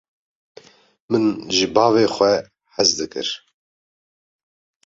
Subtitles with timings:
[1.09, 1.25] Min
[1.55, 2.33] ji bavê xwe
[2.73, 3.29] hez dikir.